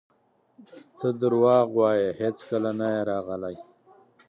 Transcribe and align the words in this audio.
ته 0.97 1.07
درواغ 1.21 1.67
وایې 1.79 2.09
هیڅکله 2.21 2.71
نه 2.79 2.87
یې 2.93 3.01
راغلی! 3.11 3.55